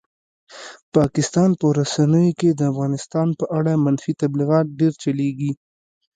پاکستان 0.95 1.49
په 1.59 1.65
رسنیو 1.79 2.37
کې 2.39 2.49
د 2.53 2.61
افغانستان 2.71 3.27
په 3.39 3.45
اړه 3.57 3.81
منفي 3.85 4.13
تبلیغات 4.21 4.65
ډېر 4.79 4.93
چلېږي. 5.03 5.51